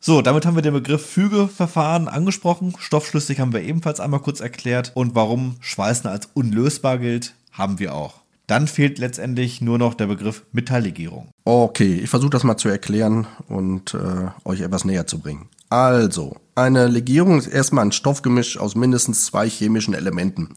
So, 0.00 0.22
damit 0.22 0.44
haben 0.44 0.54
wir 0.54 0.62
den 0.62 0.74
Begriff 0.74 1.04
Fügeverfahren 1.06 2.08
angesprochen. 2.08 2.74
Stoffschlüssig 2.78 3.40
haben 3.40 3.52
wir 3.52 3.62
ebenfalls 3.62 4.00
einmal 4.00 4.20
kurz 4.20 4.40
erklärt. 4.40 4.92
Und 4.94 5.14
warum 5.14 5.56
Schweißen 5.60 6.10
als 6.10 6.28
unlösbar 6.34 6.98
gilt, 6.98 7.34
haben 7.52 7.78
wir 7.78 7.94
auch. 7.94 8.20
Dann 8.46 8.68
fehlt 8.68 8.98
letztendlich 8.98 9.60
nur 9.60 9.78
noch 9.78 9.94
der 9.94 10.06
Begriff 10.06 10.44
Metalllegierung. 10.52 11.28
Okay, 11.44 11.96
ich 11.96 12.10
versuche 12.10 12.30
das 12.30 12.44
mal 12.44 12.56
zu 12.56 12.68
erklären 12.68 13.26
und 13.48 13.94
äh, 13.94 14.28
euch 14.44 14.60
etwas 14.60 14.84
näher 14.84 15.06
zu 15.06 15.18
bringen. 15.18 15.48
Also, 15.68 16.36
eine 16.54 16.86
Legierung 16.86 17.38
ist 17.38 17.48
erstmal 17.48 17.84
ein 17.84 17.92
Stoffgemisch 17.92 18.56
aus 18.56 18.76
mindestens 18.76 19.26
zwei 19.26 19.48
chemischen 19.48 19.94
Elementen, 19.94 20.50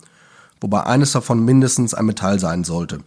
wobei 0.62 0.84
eines 0.84 1.14
davon 1.14 1.44
mindestens 1.44 1.96
ein 1.96 2.06
Metall 2.06 2.40
sein 2.40 2.64
sollte. 2.64 3.00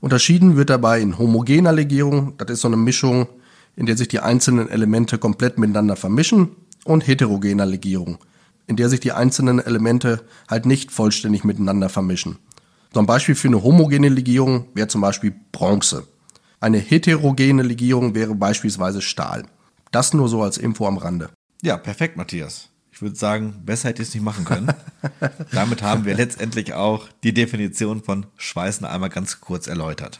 Unterschieden 0.00 0.56
wird 0.56 0.70
dabei 0.70 1.00
in 1.00 1.18
homogener 1.18 1.72
Legierung, 1.72 2.36
das 2.38 2.50
ist 2.50 2.60
so 2.62 2.68
eine 2.68 2.76
Mischung, 2.76 3.28
in 3.76 3.86
der 3.86 3.96
sich 3.96 4.08
die 4.08 4.20
einzelnen 4.20 4.68
Elemente 4.68 5.18
komplett 5.18 5.58
miteinander 5.58 5.94
vermischen, 5.94 6.48
und 6.86 7.06
heterogener 7.06 7.66
Legierung, 7.66 8.18
in 8.66 8.76
der 8.76 8.88
sich 8.88 9.00
die 9.00 9.12
einzelnen 9.12 9.58
Elemente 9.58 10.22
halt 10.48 10.66
nicht 10.66 10.92
vollständig 10.92 11.44
miteinander 11.44 11.88
vermischen. 11.88 12.38
So 12.92 13.00
ein 13.00 13.06
Beispiel 13.06 13.34
für 13.34 13.48
eine 13.48 13.62
homogene 13.62 14.08
Legierung 14.08 14.68
wäre 14.74 14.88
zum 14.88 15.00
Beispiel 15.00 15.34
Bronze. 15.52 16.06
Eine 16.60 16.78
heterogene 16.78 17.62
Legierung 17.62 18.14
wäre 18.14 18.34
beispielsweise 18.34 19.02
Stahl. 19.02 19.44
Das 19.92 20.14
nur 20.14 20.28
so 20.28 20.42
als 20.42 20.58
Info 20.58 20.86
am 20.86 20.96
Rande. 20.96 21.30
Ja, 21.62 21.76
perfekt, 21.76 22.16
Matthias. 22.16 22.70
Ich 22.92 23.02
würde 23.02 23.16
sagen, 23.16 23.62
besser 23.66 23.90
hätte 23.90 24.00
ich 24.00 24.08
es 24.08 24.14
nicht 24.14 24.24
machen 24.24 24.46
können. 24.46 24.72
Damit 25.52 25.82
haben 25.82 26.06
wir 26.06 26.14
letztendlich 26.14 26.72
auch 26.72 27.08
die 27.22 27.34
Definition 27.34 28.02
von 28.02 28.26
Schweißen 28.36 28.86
einmal 28.86 29.10
ganz 29.10 29.40
kurz 29.40 29.66
erläutert. 29.66 30.18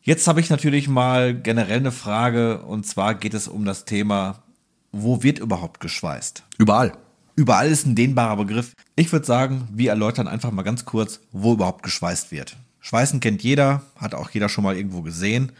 Jetzt 0.00 0.26
habe 0.26 0.40
ich 0.40 0.50
natürlich 0.50 0.88
mal 0.88 1.32
generell 1.32 1.78
eine 1.78 1.92
Frage 1.92 2.62
und 2.62 2.84
zwar 2.84 3.14
geht 3.14 3.34
es 3.34 3.46
um 3.46 3.64
das 3.64 3.84
Thema, 3.84 4.42
wo 4.90 5.22
wird 5.22 5.38
überhaupt 5.38 5.78
geschweißt? 5.78 6.42
Überall. 6.58 6.98
Überall 7.34 7.70
ist 7.70 7.86
ein 7.86 7.94
dehnbarer 7.94 8.36
Begriff. 8.36 8.74
Ich 8.94 9.10
würde 9.10 9.26
sagen, 9.26 9.68
wir 9.72 9.90
erläutern 9.90 10.28
einfach 10.28 10.50
mal 10.50 10.62
ganz 10.62 10.84
kurz, 10.84 11.20
wo 11.32 11.54
überhaupt 11.54 11.82
geschweißt 11.82 12.30
wird. 12.30 12.56
Schweißen 12.80 13.20
kennt 13.20 13.42
jeder, 13.42 13.82
hat 13.96 14.14
auch 14.14 14.30
jeder 14.30 14.48
schon 14.48 14.64
mal 14.64 14.76
irgendwo 14.76 15.02
gesehen, 15.02 15.52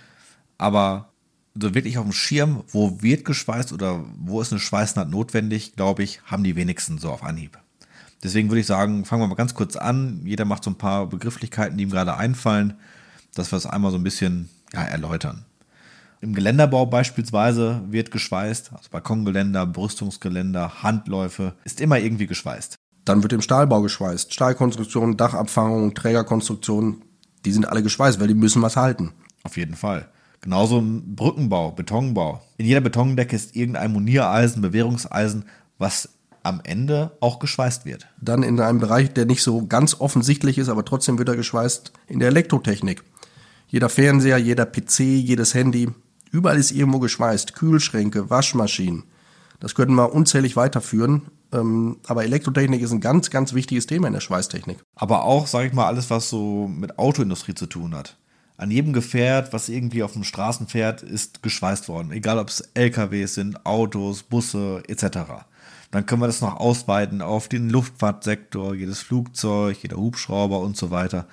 aber 0.58 1.08
so 1.54 1.74
wirklich 1.74 1.98
auf 1.98 2.04
dem 2.04 2.12
Schirm, 2.12 2.64
wo 2.68 3.02
wird 3.02 3.24
geschweißt 3.24 3.72
oder 3.72 4.04
wo 4.18 4.40
ist 4.40 4.52
eine 4.52 4.60
Schweißnaht 4.60 5.10
notwendig, 5.10 5.76
glaube 5.76 6.02
ich, 6.02 6.20
haben 6.24 6.44
die 6.44 6.56
wenigsten 6.56 6.98
so 6.98 7.10
auf 7.10 7.22
Anhieb. 7.22 7.58
Deswegen 8.22 8.50
würde 8.50 8.60
ich 8.60 8.66
sagen, 8.66 9.04
fangen 9.04 9.22
wir 9.22 9.28
mal 9.28 9.34
ganz 9.34 9.54
kurz 9.54 9.76
an. 9.76 10.20
Jeder 10.24 10.44
macht 10.44 10.64
so 10.64 10.70
ein 10.70 10.78
paar 10.78 11.06
Begrifflichkeiten, 11.06 11.76
die 11.76 11.84
ihm 11.84 11.90
gerade 11.90 12.16
einfallen, 12.16 12.74
dass 13.34 13.52
wir 13.52 13.56
es 13.56 13.66
einmal 13.66 13.90
so 13.90 13.98
ein 13.98 14.04
bisschen 14.04 14.48
ja, 14.72 14.82
erläutern. 14.82 15.44
Im 16.22 16.34
Geländerbau 16.34 16.86
beispielsweise 16.86 17.82
wird 17.88 18.12
geschweißt, 18.12 18.72
also 18.72 18.90
Balkongeländer, 18.92 19.66
Brüstungsgeländer, 19.66 20.84
Handläufe, 20.84 21.54
ist 21.64 21.80
immer 21.80 21.98
irgendwie 21.98 22.28
geschweißt. 22.28 22.76
Dann 23.04 23.24
wird 23.24 23.32
im 23.32 23.40
Stahlbau 23.40 23.82
geschweißt. 23.82 24.32
Stahlkonstruktion, 24.32 25.16
Dachabfangung, 25.16 25.94
Trägerkonstruktion, 25.94 27.02
die 27.44 27.50
sind 27.50 27.68
alle 27.68 27.82
geschweißt, 27.82 28.20
weil 28.20 28.28
die 28.28 28.34
müssen 28.34 28.62
was 28.62 28.76
halten. 28.76 29.10
Auf 29.42 29.56
jeden 29.56 29.74
Fall. 29.74 30.10
Genauso 30.40 30.78
im 30.78 31.16
Brückenbau, 31.16 31.72
Betonbau. 31.72 32.40
In 32.56 32.66
jeder 32.66 32.80
Betondecke 32.80 33.34
ist 33.34 33.56
irgendein 33.56 33.92
Moniereisen, 33.92 34.62
Bewährungseisen, 34.62 35.46
was 35.78 36.10
am 36.44 36.60
Ende 36.62 37.16
auch 37.18 37.40
geschweißt 37.40 37.84
wird. 37.84 38.06
Dann 38.20 38.44
in 38.44 38.60
einem 38.60 38.78
Bereich, 38.78 39.12
der 39.12 39.26
nicht 39.26 39.42
so 39.42 39.66
ganz 39.66 40.00
offensichtlich 40.00 40.58
ist, 40.58 40.68
aber 40.68 40.84
trotzdem 40.84 41.18
wird 41.18 41.28
er 41.28 41.36
geschweißt, 41.36 41.92
in 42.06 42.20
der 42.20 42.28
Elektrotechnik. 42.28 43.02
Jeder 43.66 43.88
Fernseher, 43.88 44.38
jeder 44.38 44.66
PC, 44.66 45.00
jedes 45.00 45.54
Handy, 45.54 45.88
Überall 46.32 46.56
ist 46.56 46.72
irgendwo 46.72 46.98
geschweißt. 46.98 47.54
Kühlschränke, 47.54 48.30
Waschmaschinen. 48.30 49.04
Das 49.60 49.76
könnten 49.76 49.94
wir 49.94 50.12
unzählig 50.12 50.56
weiterführen. 50.56 51.22
Ähm, 51.52 51.98
aber 52.08 52.24
Elektrotechnik 52.24 52.80
ist 52.80 52.90
ein 52.90 53.00
ganz, 53.00 53.30
ganz 53.30 53.52
wichtiges 53.52 53.86
Thema 53.86 54.06
in 54.08 54.14
der 54.14 54.20
Schweißtechnik. 54.20 54.78
Aber 54.96 55.24
auch, 55.24 55.46
sage 55.46 55.68
ich 55.68 55.74
mal, 55.74 55.86
alles, 55.86 56.10
was 56.10 56.30
so 56.30 56.66
mit 56.66 56.98
Autoindustrie 56.98 57.54
zu 57.54 57.66
tun 57.66 57.94
hat. 57.94 58.16
An 58.56 58.70
jedem 58.70 58.92
Gefährt, 58.94 59.52
was 59.52 59.68
irgendwie 59.68 60.02
auf 60.02 60.14
den 60.14 60.24
Straßen 60.24 60.68
fährt, 60.68 61.02
ist 61.02 61.42
geschweißt 61.42 61.88
worden. 61.88 62.12
Egal, 62.12 62.38
ob 62.38 62.48
es 62.48 62.60
LKWs 62.74 63.34
sind, 63.34 63.66
Autos, 63.66 64.22
Busse 64.22 64.82
etc. 64.88 65.44
Dann 65.90 66.06
können 66.06 66.22
wir 66.22 66.26
das 66.26 66.40
noch 66.40 66.56
ausweiten 66.56 67.20
auf 67.20 67.48
den 67.48 67.68
Luftfahrtsektor, 67.68 68.74
jedes 68.74 69.00
Flugzeug, 69.00 69.76
jeder 69.82 69.98
Hubschrauber 69.98 70.60
und 70.60 70.76
so 70.76 70.90
weiter. 70.90 71.26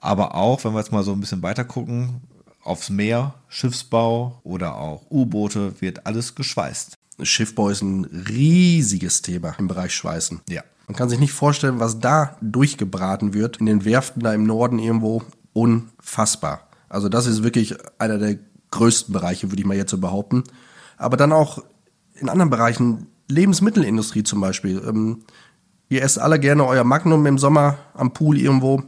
Aber 0.00 0.34
auch, 0.34 0.62
wenn 0.64 0.72
wir 0.72 0.80
jetzt 0.80 0.92
mal 0.92 1.02
so 1.02 1.12
ein 1.12 1.20
bisschen 1.20 1.42
weiter 1.42 1.64
gucken, 1.64 2.20
aufs 2.66 2.90
Meer, 2.90 3.34
Schiffsbau 3.48 4.40
oder 4.42 4.76
auch 4.76 5.02
U-Boote 5.10 5.80
wird 5.80 6.06
alles 6.06 6.34
geschweißt. 6.34 6.96
Schiffbau 7.22 7.70
ist 7.70 7.82
ein 7.82 8.04
riesiges 8.04 9.22
Thema 9.22 9.54
im 9.58 9.68
Bereich 9.68 9.94
Schweißen. 9.94 10.40
Ja. 10.48 10.62
Man 10.86 10.96
kann 10.96 11.08
sich 11.08 11.18
nicht 11.18 11.32
vorstellen, 11.32 11.80
was 11.80 11.98
da 12.00 12.36
durchgebraten 12.40 13.34
wird 13.34 13.56
in 13.56 13.66
den 13.66 13.84
Werften 13.84 14.22
da 14.22 14.32
im 14.34 14.44
Norden 14.44 14.78
irgendwo. 14.78 15.22
Unfassbar. 15.52 16.68
Also 16.88 17.08
das 17.08 17.26
ist 17.26 17.42
wirklich 17.42 17.74
einer 17.98 18.18
der 18.18 18.38
größten 18.70 19.12
Bereiche, 19.12 19.50
würde 19.50 19.60
ich 19.60 19.66
mal 19.66 19.76
jetzt 19.76 19.90
so 19.90 19.98
behaupten. 19.98 20.44
Aber 20.96 21.16
dann 21.16 21.32
auch 21.32 21.62
in 22.14 22.28
anderen 22.28 22.50
Bereichen, 22.50 23.06
Lebensmittelindustrie 23.28 24.22
zum 24.22 24.40
Beispiel. 24.40 24.82
Ähm, 24.86 25.24
ihr 25.88 26.02
esst 26.02 26.18
alle 26.18 26.38
gerne 26.38 26.64
euer 26.64 26.84
Magnum 26.84 27.26
im 27.26 27.38
Sommer 27.38 27.78
am 27.94 28.12
Pool 28.12 28.38
irgendwo. 28.38 28.82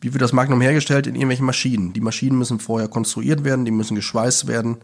Wie 0.00 0.12
wird 0.12 0.22
das 0.22 0.32
Magnum 0.32 0.60
hergestellt? 0.60 1.06
In 1.06 1.14
irgendwelchen 1.14 1.46
Maschinen. 1.46 1.92
Die 1.92 2.00
Maschinen 2.00 2.38
müssen 2.38 2.60
vorher 2.60 2.88
konstruiert 2.88 3.44
werden, 3.44 3.64
die 3.64 3.70
müssen 3.70 3.94
geschweißt 3.94 4.46
werden. 4.46 4.78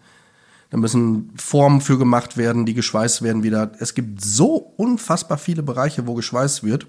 Da 0.70 0.76
müssen 0.76 1.32
Formen 1.36 1.80
für 1.80 1.98
gemacht 1.98 2.36
werden, 2.36 2.66
die 2.66 2.74
geschweißt 2.74 3.22
werden 3.22 3.42
wieder. 3.42 3.72
Es 3.78 3.94
gibt 3.94 4.24
so 4.24 4.56
unfassbar 4.56 5.38
viele 5.38 5.62
Bereiche, 5.62 6.06
wo 6.06 6.14
geschweißt 6.14 6.64
wird. 6.64 6.86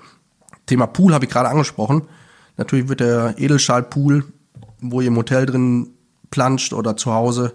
Thema 0.65 0.87
Pool 0.87 1.13
habe 1.13 1.25
ich 1.25 1.31
gerade 1.31 1.49
angesprochen. 1.49 2.07
Natürlich 2.57 2.87
wird 2.87 3.01
der 3.01 3.35
Edelstahlpool, 3.37 4.25
wo 4.79 5.01
ihr 5.01 5.07
im 5.07 5.17
Hotel 5.17 5.45
drin 5.45 5.89
planscht 6.31 6.73
oder 6.73 6.97
zu 6.97 7.13
Hause, 7.13 7.53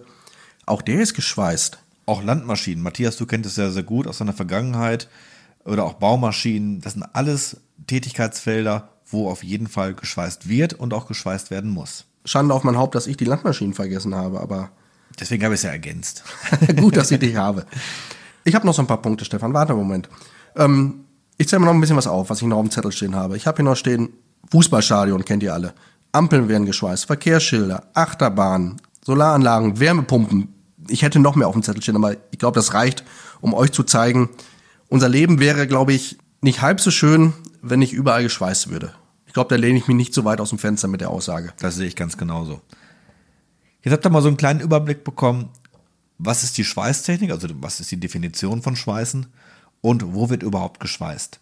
auch 0.66 0.82
der 0.82 1.00
ist 1.02 1.14
geschweißt. 1.14 1.78
Auch 2.06 2.22
Landmaschinen. 2.22 2.82
Matthias, 2.82 3.16
du 3.16 3.26
kennst 3.26 3.50
es 3.50 3.56
ja 3.56 3.70
sehr 3.70 3.82
gut 3.82 4.06
aus 4.06 4.18
deiner 4.18 4.32
Vergangenheit. 4.32 5.08
Oder 5.70 5.84
auch 5.84 5.94
Baumaschinen. 5.94 6.80
Das 6.80 6.94
sind 6.94 7.04
alles 7.12 7.58
Tätigkeitsfelder, 7.86 8.88
wo 9.06 9.30
auf 9.30 9.44
jeden 9.44 9.68
Fall 9.68 9.94
geschweißt 9.94 10.48
wird 10.48 10.74
und 10.74 10.92
auch 10.92 11.06
geschweißt 11.06 11.50
werden 11.50 11.70
muss. 11.70 12.06
Schande 12.24 12.54
auf 12.54 12.64
mein 12.64 12.76
Haupt, 12.76 12.94
dass 12.94 13.06
ich 13.06 13.16
die 13.16 13.24
Landmaschinen 13.24 13.74
vergessen 13.74 14.14
habe, 14.14 14.40
aber. 14.40 14.70
Deswegen 15.18 15.44
habe 15.44 15.54
ich 15.54 15.60
es 15.60 15.64
ja 15.64 15.70
ergänzt. 15.70 16.24
Gut, 16.76 16.96
dass 16.96 17.10
ich 17.10 17.18
dich 17.18 17.36
habe. 17.36 17.66
Ich 18.44 18.54
habe 18.54 18.66
noch 18.66 18.74
so 18.74 18.82
ein 18.82 18.86
paar 18.86 19.02
Punkte, 19.02 19.24
Stefan. 19.24 19.54
Warte 19.54 19.72
einen 19.72 19.82
Moment. 19.82 20.08
Ähm, 20.56 21.04
Ich 21.36 21.48
zähle 21.48 21.60
mal 21.60 21.66
noch 21.66 21.74
ein 21.74 21.80
bisschen 21.80 21.96
was 21.96 22.06
auf, 22.06 22.30
was 22.30 22.42
ich 22.42 22.48
noch 22.48 22.58
auf 22.58 22.64
dem 22.64 22.70
Zettel 22.70 22.92
stehen 22.92 23.14
habe. 23.14 23.36
Ich 23.36 23.46
habe 23.46 23.56
hier 23.56 23.64
noch 23.64 23.76
stehen, 23.76 24.10
Fußballstadion 24.50 25.24
kennt 25.24 25.42
ihr 25.42 25.54
alle. 25.54 25.72
Ampeln 26.12 26.48
werden 26.48 26.66
geschweißt, 26.66 27.06
Verkehrsschilder, 27.06 27.84
Achterbahnen, 27.94 28.76
Solaranlagen, 29.04 29.78
Wärmepumpen. 29.80 30.48
Ich 30.88 31.02
hätte 31.02 31.18
noch 31.18 31.36
mehr 31.36 31.48
auf 31.48 31.54
dem 31.54 31.62
Zettel 31.62 31.82
stehen, 31.82 31.96
aber 31.96 32.16
ich 32.30 32.38
glaube, 32.38 32.56
das 32.56 32.74
reicht, 32.74 33.04
um 33.40 33.54
euch 33.54 33.72
zu 33.72 33.84
zeigen, 33.84 34.28
unser 34.90 35.08
Leben 35.08 35.40
wäre, 35.40 35.66
glaube 35.66 35.94
ich, 35.94 36.18
nicht 36.42 36.60
halb 36.60 36.80
so 36.80 36.90
schön, 36.90 37.32
wenn 37.62 37.78
nicht 37.78 37.94
überall 37.94 38.22
geschweißt 38.22 38.68
würde. 38.68 38.92
Ich 39.26 39.32
glaube, 39.32 39.48
da 39.48 39.56
lehne 39.56 39.78
ich 39.78 39.86
mich 39.86 39.96
nicht 39.96 40.12
so 40.12 40.24
weit 40.24 40.40
aus 40.40 40.50
dem 40.50 40.58
Fenster 40.58 40.88
mit 40.88 41.00
der 41.00 41.10
Aussage. 41.10 41.52
Das 41.60 41.76
sehe 41.76 41.86
ich 41.86 41.96
ganz 41.96 42.18
genauso. 42.18 42.60
Jetzt 43.82 43.92
habt 43.92 44.04
ihr 44.04 44.10
mal 44.10 44.20
so 44.20 44.28
einen 44.28 44.36
kleinen 44.36 44.60
Überblick 44.60 45.04
bekommen, 45.04 45.48
was 46.18 46.42
ist 46.42 46.58
die 46.58 46.64
Schweißtechnik, 46.64 47.30
also 47.30 47.48
was 47.60 47.80
ist 47.80 47.90
die 47.90 48.00
Definition 48.00 48.60
von 48.60 48.76
Schweißen 48.76 49.26
und 49.80 50.14
wo 50.14 50.28
wird 50.28 50.42
überhaupt 50.42 50.80
geschweißt. 50.80 51.40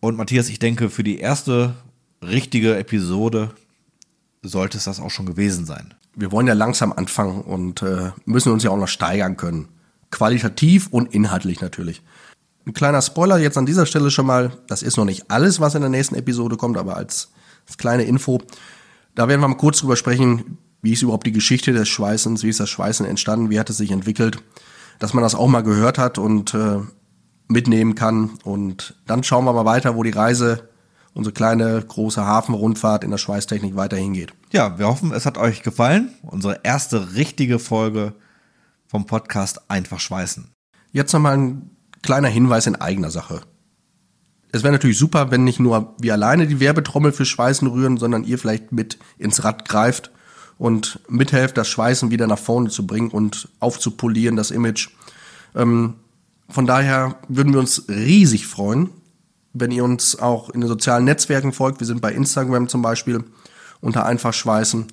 Und 0.00 0.16
Matthias, 0.16 0.48
ich 0.48 0.58
denke, 0.58 0.90
für 0.90 1.04
die 1.04 1.18
erste 1.18 1.74
richtige 2.22 2.76
Episode 2.76 3.54
sollte 4.42 4.78
es 4.78 4.84
das 4.84 5.00
auch 5.00 5.10
schon 5.10 5.26
gewesen 5.26 5.64
sein. 5.64 5.94
Wir 6.16 6.32
wollen 6.32 6.46
ja 6.46 6.54
langsam 6.54 6.92
anfangen 6.92 7.42
und 7.42 7.82
äh, 7.82 8.10
müssen 8.24 8.52
uns 8.52 8.64
ja 8.64 8.70
auch 8.70 8.76
noch 8.76 8.88
steigern 8.88 9.36
können. 9.36 9.68
Qualitativ 10.10 10.88
und 10.88 11.14
inhaltlich 11.14 11.60
natürlich. 11.60 12.02
Ein 12.70 12.74
kleiner 12.74 13.02
Spoiler 13.02 13.36
jetzt 13.36 13.58
an 13.58 13.66
dieser 13.66 13.84
Stelle 13.84 14.12
schon 14.12 14.26
mal. 14.26 14.52
Das 14.68 14.84
ist 14.84 14.96
noch 14.96 15.04
nicht 15.04 15.28
alles, 15.28 15.58
was 15.58 15.74
in 15.74 15.80
der 15.80 15.90
nächsten 15.90 16.14
Episode 16.14 16.56
kommt, 16.56 16.78
aber 16.78 16.96
als, 16.96 17.32
als 17.66 17.76
kleine 17.78 18.04
Info. 18.04 18.40
Da 19.16 19.26
werden 19.26 19.40
wir 19.40 19.48
mal 19.48 19.56
kurz 19.56 19.80
drüber 19.80 19.96
sprechen, 19.96 20.56
wie 20.80 20.92
ist 20.92 21.02
überhaupt 21.02 21.26
die 21.26 21.32
Geschichte 21.32 21.72
des 21.72 21.88
Schweißens, 21.88 22.44
wie 22.44 22.48
ist 22.48 22.60
das 22.60 22.70
Schweißen 22.70 23.04
entstanden, 23.04 23.50
wie 23.50 23.58
hat 23.58 23.70
es 23.70 23.78
sich 23.78 23.90
entwickelt, 23.90 24.40
dass 25.00 25.14
man 25.14 25.24
das 25.24 25.34
auch 25.34 25.48
mal 25.48 25.62
gehört 25.62 25.98
hat 25.98 26.18
und 26.18 26.54
äh, 26.54 26.78
mitnehmen 27.48 27.96
kann. 27.96 28.38
Und 28.44 28.94
dann 29.04 29.24
schauen 29.24 29.46
wir 29.46 29.52
mal 29.52 29.64
weiter, 29.64 29.96
wo 29.96 30.04
die 30.04 30.10
Reise 30.10 30.68
unsere 31.12 31.34
kleine, 31.34 31.82
große 31.82 32.24
Hafenrundfahrt 32.24 33.02
in 33.02 33.10
der 33.10 33.18
Schweißtechnik 33.18 33.74
weiterhin 33.74 34.12
geht. 34.12 34.32
Ja, 34.52 34.78
wir 34.78 34.86
hoffen, 34.86 35.10
es 35.10 35.26
hat 35.26 35.38
euch 35.38 35.64
gefallen. 35.64 36.14
Unsere 36.22 36.60
erste 36.62 37.16
richtige 37.16 37.58
Folge 37.58 38.14
vom 38.86 39.06
Podcast 39.06 39.60
Einfach 39.66 39.98
Schweißen. 39.98 40.52
Jetzt 40.92 41.12
nochmal 41.12 41.36
ein 41.36 41.76
kleiner 42.02 42.28
Hinweis 42.28 42.66
in 42.66 42.76
eigener 42.76 43.10
Sache. 43.10 43.42
Es 44.52 44.62
wäre 44.62 44.72
natürlich 44.72 44.98
super, 44.98 45.30
wenn 45.30 45.44
nicht 45.44 45.60
nur 45.60 45.94
wir 45.98 46.14
alleine 46.14 46.46
die 46.46 46.60
Werbetrommel 46.60 47.12
für 47.12 47.24
Schweißen 47.24 47.68
rühren, 47.68 47.98
sondern 47.98 48.24
ihr 48.24 48.38
vielleicht 48.38 48.72
mit 48.72 48.98
ins 49.18 49.44
Rad 49.44 49.68
greift 49.68 50.10
und 50.58 51.00
mithelft, 51.08 51.56
das 51.56 51.68
Schweißen 51.68 52.10
wieder 52.10 52.26
nach 52.26 52.38
vorne 52.38 52.68
zu 52.68 52.86
bringen 52.86 53.10
und 53.10 53.48
aufzupolieren, 53.60 54.36
das 54.36 54.50
Image. 54.50 54.90
Ähm, 55.54 55.94
von 56.48 56.66
daher 56.66 57.16
würden 57.28 57.52
wir 57.52 57.60
uns 57.60 57.84
riesig 57.88 58.46
freuen, 58.46 58.90
wenn 59.52 59.70
ihr 59.70 59.84
uns 59.84 60.18
auch 60.18 60.50
in 60.50 60.60
den 60.60 60.68
sozialen 60.68 61.04
Netzwerken 61.04 61.52
folgt. 61.52 61.80
Wir 61.80 61.86
sind 61.86 62.00
bei 62.00 62.12
Instagram 62.12 62.68
zum 62.68 62.82
Beispiel 62.82 63.24
unter 63.80 64.04
einfach 64.04 64.34
schweißen. 64.34 64.88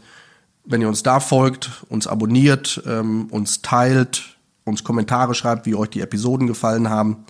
Wenn 0.65 0.81
ihr 0.81 0.87
uns 0.87 1.01
da 1.01 1.19
folgt, 1.19 1.83
uns 1.89 2.07
abonniert, 2.07 2.81
ähm, 2.85 3.27
uns 3.31 3.61
teilt, 3.61 4.36
uns 4.67 4.83
Kommentare 4.83 5.33
schreibt, 5.33 5.65
wie 5.65 5.75
euch 5.75 5.89
die 5.89 6.01
Episoden 6.01 6.47
gefallen 6.47 6.89
haben. 6.89 7.25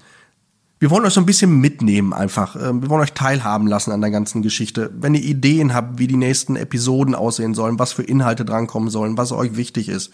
Wir 0.80 0.92
wollen 0.92 1.06
euch 1.06 1.14
so 1.14 1.22
ein 1.22 1.26
bisschen 1.26 1.60
mitnehmen 1.60 2.14
einfach. 2.14 2.56
Ähm, 2.56 2.82
wir 2.82 2.90
wollen 2.90 3.02
euch 3.02 3.14
teilhaben 3.14 3.68
lassen 3.68 3.92
an 3.92 4.02
der 4.02 4.12
ganzen 4.12 4.42
Geschichte. 4.42 4.92
Wenn 4.94 5.16
ihr 5.16 5.24
Ideen 5.24 5.74
habt, 5.74 5.98
wie 5.98 6.08
die 6.08 6.18
nächsten 6.18 6.56
Episoden 6.56 7.16
aussehen 7.16 7.56
sollen, 7.56 7.80
was 7.80 7.94
für 7.94 8.04
Inhalte 8.04 8.46
drankommen 8.46 8.90
sollen, 8.90 9.18
was 9.18 9.32
euch 9.32 9.56
wichtig 9.56 9.90
ist, 9.90 10.12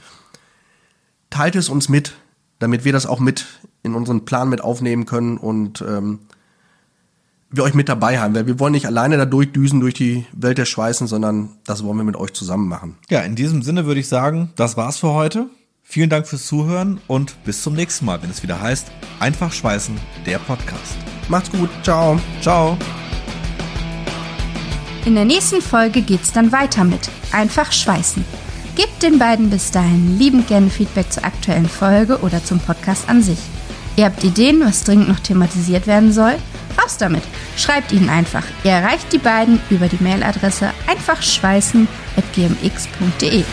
teilt 1.29 1.55
es 1.55 1.67
uns 1.67 1.89
mit, 1.89 2.13
damit 2.59 2.85
wir 2.85 2.93
das 2.93 3.05
auch 3.05 3.19
mit 3.19 3.45
in 3.81 3.95
unseren 3.95 4.23
Plan 4.23 4.47
mit 4.47 4.61
aufnehmen 4.61 5.05
können 5.05 5.37
und 5.37 5.81
ähm, 5.81 6.19
wir 7.53 7.63
euch 7.63 7.75
mit 7.75 7.87
dabei 7.87 8.19
haben, 8.19 8.33
weil 8.33 8.47
wir 8.47 8.59
wollen 8.59 8.71
nicht 8.71 8.87
alleine 8.87 9.17
da 9.17 9.25
durchdüsen 9.25 9.79
durch 9.79 9.93
die 9.93 10.25
Welt 10.33 10.57
der 10.57 10.65
Schweißen, 10.65 11.05
sondern 11.07 11.49
das 11.65 11.83
wollen 11.83 11.97
wir 11.97 12.03
mit 12.03 12.15
euch 12.15 12.33
zusammen 12.33 12.67
machen. 12.67 12.97
Ja, 13.09 13.19
in 13.21 13.35
diesem 13.35 13.61
Sinne 13.61 13.85
würde 13.85 13.99
ich 13.99 14.07
sagen, 14.07 14.51
das 14.55 14.75
war's 14.75 14.97
für 14.97 15.13
heute. 15.13 15.47
Vielen 15.93 16.09
Dank 16.09 16.25
fürs 16.25 16.47
Zuhören 16.47 16.99
und 17.05 17.35
bis 17.43 17.61
zum 17.61 17.75
nächsten 17.75 18.05
Mal, 18.05 18.19
wenn 18.23 18.31
es 18.31 18.41
wieder 18.41 18.59
heißt 18.59 18.87
Einfach 19.19 19.53
Schweißen, 19.53 19.95
der 20.25 20.39
Podcast. 20.39 20.97
Macht's 21.27 21.51
gut, 21.51 21.69
ciao. 21.83 22.19
Ciao. 22.41 22.75
In 25.05 25.13
der 25.13 25.25
nächsten 25.25 25.61
Folge 25.61 26.01
geht's 26.01 26.31
dann 26.31 26.51
weiter 26.51 26.83
mit 26.83 27.11
Einfach 27.31 27.71
Schweißen. 27.71 28.25
Gebt 28.75 29.03
den 29.03 29.19
beiden 29.19 29.51
bis 29.51 29.69
dahin 29.69 30.17
liebend 30.17 30.47
gerne 30.47 30.71
Feedback 30.71 31.13
zur 31.13 31.25
aktuellen 31.25 31.69
Folge 31.69 32.17
oder 32.21 32.43
zum 32.43 32.59
Podcast 32.59 33.07
an 33.07 33.21
sich. 33.21 33.37
Ihr 33.95 34.05
habt 34.05 34.23
Ideen, 34.23 34.61
was 34.61 34.83
dringend 34.83 35.09
noch 35.09 35.19
thematisiert 35.19 35.85
werden 35.85 36.11
soll? 36.11 36.37
Raus 36.81 36.97
damit! 36.97 37.21
Schreibt 37.55 37.91
ihnen 37.91 38.09
einfach. 38.09 38.45
Ihr 38.63 38.71
erreicht 38.71 39.13
die 39.13 39.19
beiden 39.19 39.61
über 39.69 39.89
die 39.89 40.03
Mailadresse 40.03 40.71
einfachschweißen.gmx.de. 40.87 43.43